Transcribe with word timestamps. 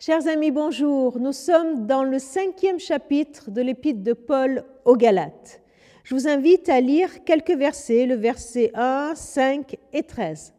Chers 0.00 0.28
amis, 0.28 0.52
bonjour. 0.52 1.18
Nous 1.18 1.32
sommes 1.32 1.88
dans 1.88 2.04
le 2.04 2.20
cinquième 2.20 2.78
chapitre 2.78 3.50
de 3.50 3.60
l'épître 3.60 4.04
de 4.04 4.12
Paul 4.12 4.64
aux 4.84 4.94
Galates. 4.94 5.60
Je 6.04 6.14
vous 6.14 6.28
invite 6.28 6.68
à 6.68 6.80
lire 6.80 7.24
quelques 7.24 7.56
versets, 7.56 8.06
le 8.06 8.14
verset 8.14 8.70
1, 8.74 9.16
5 9.16 9.76
et 9.92 10.04
13. 10.04 10.54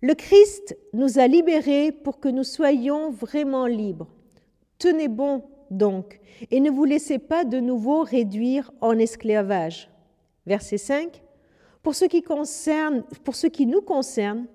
Le 0.00 0.14
Christ 0.14 0.74
nous 0.94 1.18
a 1.18 1.26
libérés 1.26 1.92
pour 1.92 2.18
que 2.18 2.30
nous 2.30 2.44
soyons 2.44 3.10
vraiment 3.10 3.66
libres. 3.66 4.08
Tenez 4.78 5.08
bon 5.08 5.44
donc, 5.70 6.18
et 6.50 6.60
ne 6.60 6.70
vous 6.70 6.86
laissez 6.86 7.18
pas 7.18 7.44
de 7.44 7.60
nouveau 7.60 8.04
réduire 8.04 8.72
en 8.80 8.98
esclavage. 8.98 9.90
Verset 10.46 10.78
5. 10.78 11.22
Pour 11.82 11.94
ce 11.94 12.06
qui, 12.06 12.22
concerne, 12.22 13.04
pour 13.22 13.34
ce 13.34 13.48
qui 13.48 13.66
nous 13.66 13.82
concerne, 13.82 14.46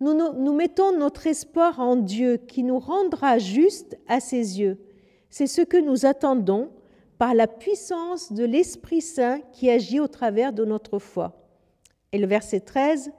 nous, 0.00 0.52
mettons 0.54 0.96
notre 0.96 1.26
espoir 1.26 1.80
en 1.80 1.96
Dieu 1.96 2.36
qui 2.36 2.62
nous 2.62 2.78
rendra 2.78 3.38
juste 3.38 3.98
à 4.06 4.20
ses 4.20 4.60
yeux. 4.60 4.78
C'est 5.28 5.46
ce 5.46 5.62
que 5.62 5.76
nous 5.76 6.06
attendons 6.06 6.70
par 7.18 7.34
la 7.34 7.48
puissance 7.48 8.32
de 8.32 8.44
l'Esprit 8.44 9.00
Saint 9.00 9.40
qui 9.52 9.68
agit 9.70 9.98
au 9.98 10.06
travers 10.06 10.52
de 10.52 10.64
notre 10.64 10.98
foi. 10.98 11.32
Et 12.12 12.18
le 12.18 12.26
verset 12.26 12.60
13, 12.60 13.12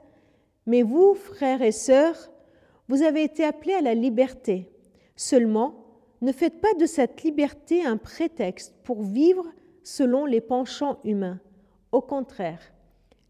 Mais 0.66 0.82
vous, 0.82 1.14
frères 1.14 1.62
et 1.62 1.72
sœurs, 1.72 2.30
vous 2.88 3.02
avez 3.02 3.22
été 3.22 3.44
appelés 3.44 3.74
à 3.74 3.82
la 3.82 3.94
liberté. 3.94 4.70
Seulement, 5.16 5.74
ne 6.22 6.32
faites 6.32 6.60
pas 6.60 6.74
de 6.78 6.86
cette 6.86 7.22
liberté 7.22 7.84
un 7.84 7.96
prétexte 7.96 8.74
pour 8.84 9.02
vivre 9.02 9.46
selon 9.82 10.24
les 10.24 10.40
penchants 10.40 10.98
humains. 11.04 11.40
Au 11.92 12.00
contraire, 12.00 12.60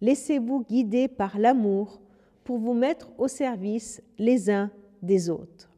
laissez-vous 0.00 0.64
guider 0.68 1.08
par 1.08 1.38
l'amour 1.38 2.00
pour 2.44 2.58
vous 2.58 2.74
mettre 2.74 3.10
au 3.18 3.28
service 3.28 4.02
les 4.18 4.50
uns 4.50 4.70
des 5.02 5.30
autres. 5.30 5.70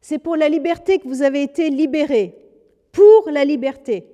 C'est 0.00 0.18
pour 0.18 0.36
la 0.36 0.48
liberté 0.48 0.98
que 0.98 1.08
vous 1.08 1.22
avez 1.22 1.42
été 1.42 1.70
libérés, 1.70 2.34
pour 2.92 3.30
la 3.30 3.44
liberté. 3.44 4.06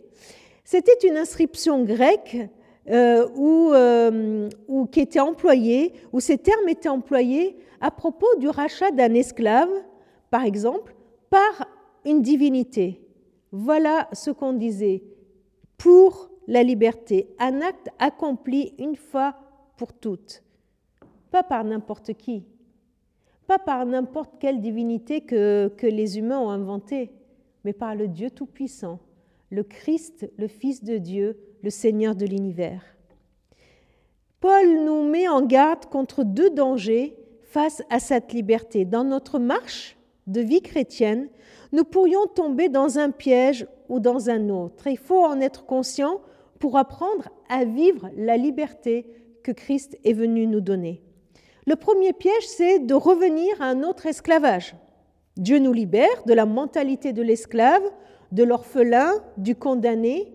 C'était 0.64 1.06
une 1.06 1.16
inscription 1.16 1.84
grecque 1.84 2.36
euh, 2.90 3.28
euh, 3.38 4.48
où, 4.66 4.86
qui 4.86 5.00
était 5.00 5.20
employée, 5.20 5.92
où 6.12 6.20
ces 6.20 6.38
termes 6.38 6.68
étaient 6.68 6.88
employés 6.88 7.56
à 7.80 7.90
propos 7.90 8.26
du 8.38 8.48
rachat 8.48 8.90
d'un 8.90 9.14
esclave, 9.14 9.70
par 10.30 10.44
exemple, 10.44 10.94
par 11.30 11.68
une 12.04 12.22
divinité. 12.22 13.00
Voilà 13.52 14.08
ce 14.12 14.30
qu'on 14.30 14.52
disait 14.52 15.02
pour 15.78 16.30
la 16.46 16.62
liberté, 16.62 17.28
un 17.38 17.60
acte 17.60 17.88
accompli 17.98 18.74
une 18.78 18.96
fois 18.96 19.34
pour 19.76 19.92
toutes 19.92 20.44
pas 21.34 21.42
par 21.42 21.64
n'importe 21.64 22.12
qui, 22.12 22.44
pas 23.48 23.58
par 23.58 23.84
n'importe 23.86 24.34
quelle 24.38 24.60
divinité 24.60 25.20
que, 25.20 25.68
les 25.82 26.16
humains 26.16 26.38
ont 26.38 26.50
inventée, 26.50 27.10
mais 27.64 27.72
par 27.72 27.96
le 27.96 28.06
Dieu 28.06 28.30
Tout-Puissant, 28.30 29.00
le 29.50 29.64
Christ, 29.64 30.30
le 30.38 30.46
Fils 30.46 30.84
de 30.84 30.96
Dieu, 30.96 31.36
le 31.64 31.70
Seigneur 31.70 32.14
de 32.14 32.24
l'univers. 32.24 32.84
Paul 34.40 34.84
nous 34.84 35.02
met 35.02 35.26
en 35.26 35.42
garde 35.44 35.86
contre 35.86 36.22
deux 36.22 36.50
dangers 36.50 37.16
face 37.42 37.82
à 37.90 37.98
cette 37.98 38.32
liberté. 38.32 38.84
Dans 38.84 39.02
notre 39.02 39.40
marche 39.40 39.96
de 40.28 40.40
vie 40.40 40.62
chrétienne, 40.62 41.28
nous 41.72 41.82
pourrions 41.82 42.28
tomber 42.28 42.68
dans 42.68 43.00
un 43.00 43.10
piège 43.10 43.66
ou 43.88 43.98
dans 43.98 44.30
un 44.30 44.50
autre. 44.50 44.86
Il 44.86 44.98
faut 44.98 45.24
en 45.24 45.40
être 45.40 45.66
conscient 45.66 46.20
pour 46.60 46.78
apprendre 46.78 47.28
à 47.48 47.64
vivre 47.64 48.08
la 48.16 48.36
liberté 48.36 49.04
que 49.44 49.52
Christ 49.52 49.96
est 50.04 50.14
venu 50.14 50.48
nous 50.48 50.62
donner. 50.62 51.02
Le 51.66 51.76
premier 51.76 52.12
piège, 52.12 52.46
c'est 52.46 52.80
de 52.80 52.94
revenir 52.94 53.60
à 53.60 53.66
un 53.66 53.84
autre 53.84 54.06
esclavage. 54.06 54.74
Dieu 55.36 55.58
nous 55.58 55.72
libère 55.72 56.24
de 56.26 56.34
la 56.34 56.46
mentalité 56.46 57.12
de 57.12 57.22
l'esclave, 57.22 57.82
de 58.32 58.42
l'orphelin, 58.42 59.12
du 59.36 59.54
condamné. 59.54 60.32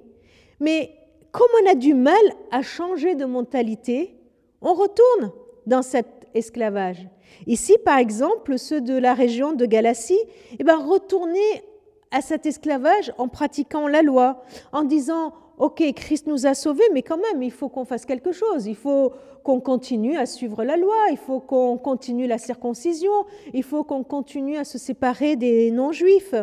Mais 0.60 0.92
comme 1.32 1.50
on 1.64 1.72
a 1.72 1.76
du 1.76 1.94
mal 1.94 2.16
à 2.52 2.61
changer 2.61 3.16
de 3.16 3.26
mentalité, 3.26 4.16
on 4.61 4.73
retourne 4.73 5.32
dans 5.66 5.82
cet 5.82 6.08
esclavage. 6.33 7.08
Ici, 7.48 7.78
par 7.83 7.98
exemple, 7.98 8.58
ceux 8.58 8.82
de 8.82 8.98
la 8.98 9.14
région 9.14 9.54
de 9.54 9.66
Galatie, 9.66 10.20
eh 10.58 10.64
ben, 10.64 10.78
retourner 10.78 11.64
à 12.12 12.22
cet 12.22 12.45
esclavage 12.45 13.14
en 13.17 13.28
pratiquant 13.28 13.88
la 13.88 14.02
loi, 14.02 14.44
en 14.72 14.83
disant 14.83 15.33
Ok, 15.59 15.83
Christ 15.93 16.25
nous 16.25 16.47
a 16.47 16.53
sauvés, 16.53 16.89
mais 16.93 17.02
quand 17.02 17.17
même, 17.17 17.43
il 17.43 17.52
faut 17.52 17.67
qu'on 17.67 17.83
fasse 17.83 18.05
quelque 18.05 18.31
chose. 18.31 18.65
Il 18.65 18.77
faut 18.77 19.11
qu'on 19.43 19.59
continue 19.59 20.15
à 20.15 20.25
suivre 20.25 20.64
la 20.64 20.77
loi, 20.77 20.95
il 21.11 21.17
faut 21.17 21.42
qu'on 21.42 21.77
continue 21.77 22.27
la 22.27 22.37
circoncision, 22.37 23.11
il 23.53 23.64
faut 23.64 23.83
qu'on 23.83 24.05
continue 24.05 24.55
à 24.55 24.64
se 24.64 24.77
séparer 24.77 25.36
des 25.36 25.70
non-juifs. 25.71 26.33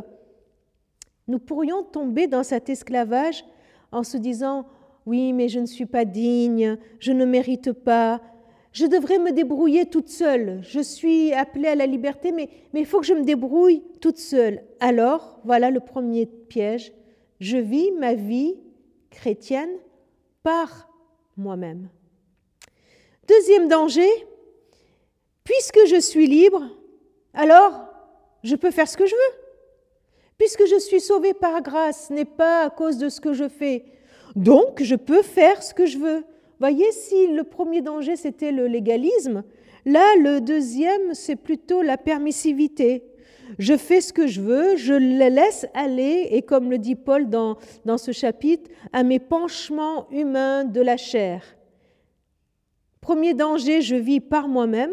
Nous 1.29 1.39
pourrions 1.39 1.83
tomber 1.83 2.27
dans 2.27 2.43
cet 2.43 2.69
esclavage 2.69 3.47
en 3.91 4.03
se 4.03 4.19
disant 4.19 4.67
Oui, 5.07 5.33
mais 5.33 5.49
je 5.49 5.61
ne 5.61 5.67
suis 5.67 5.87
pas 5.87 6.05
digne, 6.05 6.77
je 7.01 7.13
ne 7.13 7.25
mérite 7.25 7.73
pas, 7.73 8.21
je 8.73 8.85
devrais 8.85 9.19
me 9.19 9.33
débrouiller 9.33 9.87
toute 9.87 10.11
seule, 10.11 10.59
je 10.61 10.81
suis 10.81 11.33
appelée 11.33 11.69
à 11.69 11.75
la 11.75 11.87
liberté, 11.87 12.33
mais, 12.33 12.51
il 12.75 12.85
faut 12.85 13.01
que 13.01 13.07
je 13.07 13.15
me 13.15 13.25
débrouille 13.25 13.83
toute 14.03 14.19
seule. 14.19 14.61
Alors, 14.79 15.41
voilà 15.45 15.71
le 15.71 15.81
premier 15.81 16.27
piège. 16.27 16.93
Je 17.41 17.57
vis 17.57 17.91
ma 17.93 18.13
vie 18.13 18.57
chrétienne 19.11 19.71
par 20.43 20.89
moi-même. 21.37 21.89
Deuxième 23.29 23.69
danger, 23.69 24.09
puisque 25.45 25.87
je 25.87 26.01
suis 26.01 26.27
libre, 26.27 26.63
alors 27.35 27.87
je 28.43 28.55
peux 28.55 28.71
faire 28.71 28.89
ce 28.89 28.97
que 28.97 29.07
je 29.07 29.15
veux. 29.15 29.41
Puisque 30.39 30.67
je 30.67 30.79
suis 30.79 31.01
sauvé 31.01 31.35
par 31.35 31.63
grâce, 31.63 32.09
ce 32.09 32.13
n'est 32.13 32.25
pas 32.25 32.67
à 32.67 32.71
cause 32.71 32.99
de 32.99 33.09
ce 33.09 33.21
que 33.21 33.33
je 33.33 33.49
fais. 33.49 33.85
Donc, 34.35 34.83
je 34.83 34.95
peux 34.95 35.23
faire 35.23 35.63
ce 35.63 35.73
que 35.73 35.87
je 35.87 35.99
veux. 35.99 36.25
Voyez, 36.61 36.93
si 36.93 37.29
le 37.29 37.43
premier 37.43 37.81
danger, 37.81 38.17
c'était 38.17 38.53
le 38.53 38.67
légalisme, 38.67 39.45
là, 39.85 40.15
le 40.17 40.41
deuxième, 40.41 41.15
c'est 41.15 41.37
plutôt 41.37 41.83
la 41.83 41.97
permissivité 41.97 43.03
je 43.59 43.77
fais 43.77 44.01
ce 44.01 44.13
que 44.13 44.27
je 44.27 44.41
veux, 44.41 44.77
je 44.77 44.95
les 44.95 45.31
laisse 45.31 45.67
aller, 45.75 46.29
et 46.31 46.43
comme 46.43 46.71
le 46.71 46.79
dit 46.79 46.95
Paul 46.95 47.29
dans, 47.29 47.57
dans 47.85 47.99
ce 47.99 48.13
chapitre, 48.13 48.71
à 48.93 49.03
mes 49.03 49.19
penchements 49.19 50.09
humains 50.11 50.65
de 50.65 50.81
la 50.81 50.97
chair. 50.97 51.43
Premier 53.01 53.35
danger, 53.35 53.83
je 53.83 53.97
vis 53.97 54.21
par 54.21 54.49
moi-même. 54.49 54.93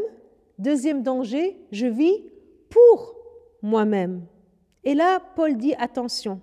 Deuxième 0.60 1.02
danger, 1.02 1.58
je 1.72 1.88
vis 1.88 2.24
pour 2.70 3.16
moi-même. 3.62 4.22
Et 4.84 4.94
là, 4.94 5.20
Paul 5.36 5.58
dit 5.58 5.74
attention. 5.80 6.42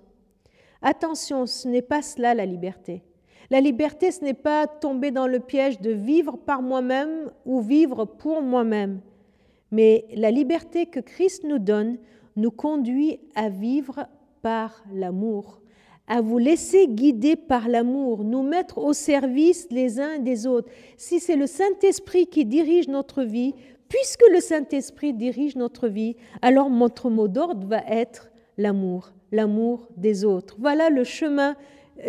Attention, 0.81 1.45
ce 1.45 1.67
n'est 1.67 1.81
pas 1.81 2.01
cela 2.01 2.33
la 2.33 2.45
liberté. 2.45 3.03
La 3.49 3.61
liberté, 3.61 4.11
ce 4.11 4.23
n'est 4.23 4.33
pas 4.33 4.65
tomber 4.65 5.11
dans 5.11 5.27
le 5.27 5.39
piège 5.39 5.79
de 5.79 5.91
vivre 5.91 6.37
par 6.37 6.61
moi-même 6.61 7.31
ou 7.45 7.61
vivre 7.61 8.05
pour 8.05 8.41
moi-même. 8.41 9.01
Mais 9.71 10.05
la 10.13 10.31
liberté 10.31 10.85
que 10.85 10.99
Christ 10.99 11.43
nous 11.43 11.59
donne 11.59 11.97
nous 12.35 12.51
conduit 12.51 13.19
à 13.35 13.49
vivre 13.49 14.07
par 14.41 14.83
l'amour, 14.93 15.61
à 16.07 16.21
vous 16.21 16.37
laisser 16.37 16.87
guider 16.87 17.35
par 17.35 17.67
l'amour, 17.67 18.23
nous 18.23 18.43
mettre 18.43 18.77
au 18.77 18.93
service 18.93 19.67
les 19.71 19.99
uns 19.99 20.19
des 20.19 20.47
autres. 20.47 20.69
Si 20.97 21.19
c'est 21.19 21.35
le 21.35 21.47
Saint-Esprit 21.47 22.27
qui 22.27 22.45
dirige 22.45 22.87
notre 22.87 23.23
vie, 23.23 23.53
puisque 23.87 24.23
le 24.33 24.39
Saint-Esprit 24.39 25.13
dirige 25.13 25.55
notre 25.55 25.87
vie, 25.87 26.15
alors 26.41 26.69
notre 26.69 27.09
mot 27.09 27.27
d'ordre 27.27 27.67
va 27.67 27.81
être 27.87 28.31
l'amour, 28.57 29.11
l'amour 29.31 29.87
des 29.97 30.25
autres. 30.25 30.55
Voilà 30.59 30.89
le 30.89 31.03
chemin 31.03 31.55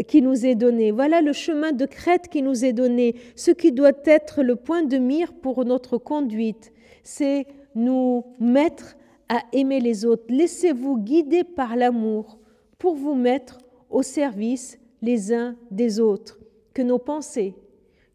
qui 0.06 0.22
nous 0.22 0.46
est 0.46 0.54
donné. 0.54 0.90
Voilà 0.90 1.20
le 1.20 1.32
chemin 1.32 1.72
de 1.72 1.86
crête 1.86 2.28
qui 2.28 2.42
nous 2.42 2.64
est 2.64 2.72
donné. 2.72 3.14
Ce 3.36 3.50
qui 3.50 3.72
doit 3.72 3.92
être 4.04 4.42
le 4.42 4.56
point 4.56 4.82
de 4.82 4.98
mire 4.98 5.32
pour 5.32 5.64
notre 5.64 5.98
conduite, 5.98 6.72
c'est 7.02 7.46
nous 7.74 8.24
mettre 8.38 8.96
à 9.28 9.42
aimer 9.52 9.80
les 9.80 10.04
autres. 10.04 10.24
Laissez-vous 10.28 10.98
guider 10.98 11.44
par 11.44 11.76
l'amour 11.76 12.38
pour 12.78 12.94
vous 12.94 13.14
mettre 13.14 13.58
au 13.90 14.02
service 14.02 14.78
les 15.00 15.32
uns 15.32 15.56
des 15.70 16.00
autres. 16.00 16.38
Que 16.74 16.82
nos 16.82 16.98
pensées, 16.98 17.54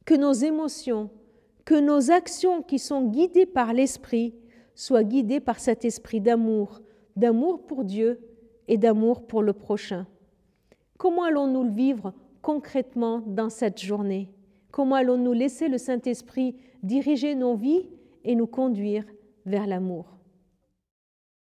que 0.05 0.15
nos 0.15 0.33
émotions, 0.33 1.09
que 1.65 1.79
nos 1.79 2.11
actions 2.11 2.61
qui 2.63 2.79
sont 2.79 3.03
guidées 3.09 3.45
par 3.45 3.73
l'Esprit 3.73 4.33
soient 4.73 5.03
guidées 5.03 5.39
par 5.39 5.59
cet 5.59 5.85
esprit 5.85 6.21
d'amour, 6.21 6.81
d'amour 7.15 7.65
pour 7.65 7.83
Dieu 7.83 8.19
et 8.67 8.77
d'amour 8.77 9.27
pour 9.27 9.43
le 9.43 9.53
prochain. 9.53 10.07
Comment 10.97 11.23
allons-nous 11.23 11.63
le 11.63 11.71
vivre 11.71 12.13
concrètement 12.41 13.21
dans 13.25 13.49
cette 13.49 13.81
journée? 13.81 14.29
Comment 14.71 14.95
allons-nous 14.95 15.33
laisser 15.33 15.67
le 15.67 15.77
Saint-Esprit 15.77 16.55
diriger 16.83 17.35
nos 17.35 17.55
vies 17.55 17.89
et 18.23 18.35
nous 18.35 18.47
conduire 18.47 19.05
vers 19.45 19.67
l'amour? 19.67 20.16